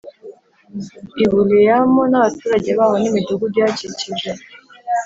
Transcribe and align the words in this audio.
Ibuleyamu 1.23 2.01
n’abaturage 2.11 2.69
baho 2.77 2.95
n’imidugudu 3.01 3.55
ihakikije, 3.59 4.31